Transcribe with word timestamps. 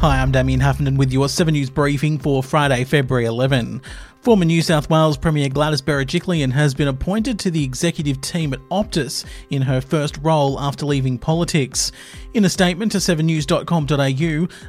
Hi, 0.00 0.20
I'm 0.20 0.30
Damien 0.30 0.60
Huffington 0.60 0.98
with 0.98 1.10
your 1.10 1.26
7 1.26 1.54
News 1.54 1.70
briefing 1.70 2.18
for 2.18 2.42
Friday, 2.42 2.84
February 2.84 3.24
11. 3.24 3.80
Former 4.20 4.44
New 4.44 4.60
South 4.60 4.90
Wales 4.90 5.16
Premier 5.16 5.48
Gladys 5.48 5.80
Berejiklian 5.80 6.52
has 6.52 6.74
been 6.74 6.88
appointed 6.88 7.38
to 7.38 7.50
the 7.50 7.64
executive 7.64 8.20
team 8.20 8.52
at 8.52 8.60
Optus 8.68 9.24
in 9.48 9.62
her 9.62 9.80
first 9.80 10.18
role 10.18 10.60
after 10.60 10.84
leaving 10.84 11.16
politics. 11.16 11.92
In 12.36 12.44
a 12.44 12.50
statement 12.50 12.92
to 12.92 12.98
7news.com.au, 12.98 13.96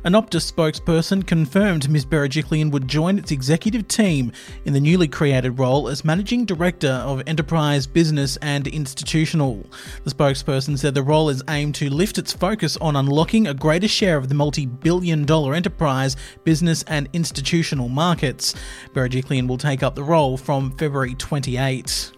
an 0.06 0.14
Optus 0.14 0.50
spokesperson 0.50 1.28
confirmed 1.28 1.90
Ms 1.90 2.06
Berejiklian 2.06 2.72
would 2.72 2.88
join 2.88 3.18
its 3.18 3.32
executive 3.32 3.90
team 3.90 4.32
in 4.64 4.72
the 4.72 4.80
newly 4.80 5.10
created 5.10 5.60
role 5.60 5.90
as 5.90 6.06
Managing 6.06 6.46
Director 6.46 6.88
of 6.88 7.22
Enterprise, 7.28 7.86
Business 7.86 8.38
and 8.38 8.68
Institutional. 8.68 9.66
The 10.06 10.12
spokesperson 10.12 10.78
said 10.78 10.96
the 10.96 11.04
role 11.04 11.28
is 11.28 11.44
aimed 11.50 11.76
to 11.76 11.90
lift 11.90 12.18
its 12.18 12.32
focus 12.32 12.78
on 12.78 12.96
unlocking 12.96 13.48
a 13.48 13.54
greater 13.54 13.90
share 13.90 14.16
of 14.16 14.30
the 14.30 14.36
multi-billion 14.36 15.26
dollar 15.26 15.54
enterprise, 15.54 16.16
business 16.46 16.84
and 16.84 17.10
institutional 17.12 17.90
markets. 17.90 18.56
Berejiklian 18.94 19.46
will 19.46 19.58
take 19.58 19.84
up 19.84 19.94
the 19.94 20.04
role 20.04 20.38
from 20.38 20.72
February 20.78 21.16
28. 21.16 22.14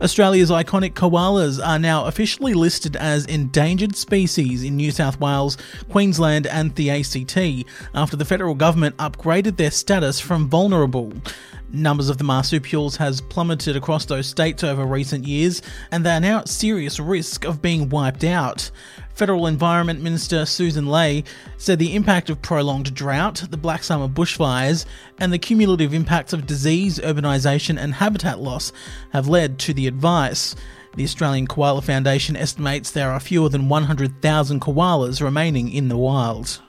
Australia's 0.00 0.50
iconic 0.50 0.94
koalas 0.94 1.64
are 1.64 1.78
now 1.78 2.06
officially 2.06 2.54
listed 2.54 2.96
as 2.96 3.26
endangered 3.26 3.94
species 3.94 4.62
in 4.62 4.76
New 4.76 4.90
South 4.90 5.20
Wales, 5.20 5.58
Queensland, 5.90 6.46
and 6.46 6.74
the 6.74 6.90
ACT 6.90 7.66
after 7.94 8.16
the 8.16 8.24
federal 8.24 8.54
government 8.54 8.96
upgraded 8.96 9.56
their 9.56 9.70
status 9.70 10.18
from 10.18 10.48
vulnerable. 10.48 11.12
Numbers 11.74 12.10
of 12.10 12.18
the 12.18 12.24
marsupials 12.24 12.96
has 12.96 13.22
plummeted 13.22 13.76
across 13.76 14.04
those 14.04 14.26
states 14.26 14.62
over 14.62 14.84
recent 14.84 15.26
years, 15.26 15.62
and 15.90 16.04
they 16.04 16.10
are 16.10 16.20
now 16.20 16.40
at 16.40 16.48
serious 16.48 17.00
risk 17.00 17.44
of 17.44 17.62
being 17.62 17.88
wiped 17.88 18.24
out. 18.24 18.70
Federal 19.14 19.46
Environment 19.46 20.00
Minister 20.00 20.46
Susan 20.46 20.86
Ley 20.86 21.24
said 21.58 21.78
the 21.78 21.94
impact 21.94 22.30
of 22.30 22.40
prolonged 22.40 22.94
drought, 22.94 23.44
the 23.50 23.56
Black 23.56 23.84
Summer 23.84 24.08
bushfires, 24.08 24.86
and 25.18 25.32
the 25.32 25.38
cumulative 25.38 25.92
impacts 25.92 26.32
of 26.32 26.46
disease, 26.46 26.98
urbanisation, 26.98 27.78
and 27.78 27.94
habitat 27.94 28.40
loss 28.40 28.72
have 29.10 29.28
led 29.28 29.58
to 29.60 29.74
the 29.74 29.86
advice. 29.86 30.56
The 30.96 31.04
Australian 31.04 31.46
Koala 31.46 31.82
Foundation 31.82 32.36
estimates 32.36 32.90
there 32.90 33.10
are 33.10 33.20
fewer 33.20 33.48
than 33.48 33.68
100,000 33.68 34.60
koalas 34.60 35.22
remaining 35.22 35.70
in 35.70 35.88
the 35.88 35.96
wild 35.96 36.60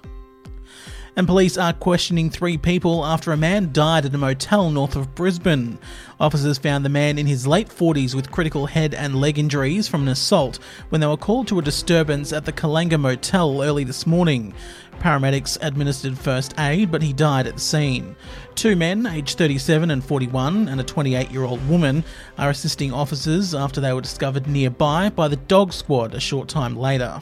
and 1.16 1.28
police 1.28 1.58
are 1.58 1.74
questioning 1.74 2.30
three 2.30 2.58
people 2.58 3.06
after 3.06 3.32
a 3.32 3.38
man 3.38 3.72
died 3.72 4.06
at 4.06 4.16
a 4.16 4.18
motel 4.18 4.70
north 4.72 4.96
of 4.96 5.14
Brisbane. 5.14 5.78
Officers 6.20 6.58
found 6.58 6.84
the 6.84 6.90
man 6.90 7.20
in 7.20 7.28
his 7.28 7.46
late 7.46 7.70
40s 7.70 8.16
with 8.16 8.32
critical 8.32 8.66
head 8.66 8.94
and 8.94 9.22
leg 9.22 9.38
injuries 9.38 9.88
from 9.88 10.04
an 10.04 10.08
assault 10.08 10.58
when 10.90 11.02
they 11.02 11.08
were 11.08 11.18
called 11.18 11.48
to 11.48 11.60
a 11.60 11.64
disturbance 11.64 12.34
at 12.34 12.46
the 12.46 12.52
Kallangur 12.52 13.00
Motel 13.00 13.62
early 13.62 13.84
this 13.84 14.08
morning. 14.08 14.54
Paramedics 15.00 15.58
administered 15.62 16.18
first 16.18 16.58
aid, 16.60 16.92
but 16.92 17.02
he 17.02 17.14
died 17.14 17.46
at 17.46 17.56
the 17.56 17.60
scene. 17.60 18.16
Two 18.56 18.76
men, 18.76 19.06
aged 19.06 19.38
37 19.38 19.92
and 19.92 20.04
41, 20.04 20.70
and 20.70 20.80
a 20.80 20.84
28 20.84 21.30
year 21.30 21.44
old 21.44 21.68
woman, 21.68 22.04
are 22.38 22.50
assisting 22.50 22.94
officers 22.94 23.54
after 23.54 23.82
they 23.82 23.94
were 23.94 24.02
discovered 24.02 24.48
nearby 24.48 25.10
by 25.10 25.28
the 25.28 25.36
dog 25.36 25.74
squad 25.74 26.16
a 26.16 26.20
short 26.20 26.48
time 26.48 26.76
later. 26.76 27.22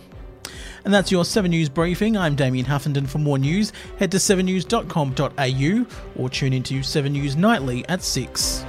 And 0.83 0.93
that's 0.93 1.11
your 1.11 1.25
7 1.25 1.51
News 1.51 1.69
briefing. 1.69 2.17
I'm 2.17 2.35
Damien 2.35 2.65
Huffington. 2.65 3.07
For 3.07 3.19
more 3.19 3.37
news, 3.37 3.71
head 3.99 4.11
to 4.11 4.17
7news.com.au 4.17 6.21
or 6.21 6.29
tune 6.29 6.53
into 6.53 6.83
7 6.83 7.13
News 7.13 7.35
Nightly 7.35 7.87
at 7.87 8.01
6. 8.01 8.65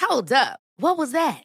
Hold 0.00 0.32
up. 0.32 0.60
What 0.76 0.96
was 0.96 1.12
that? 1.12 1.44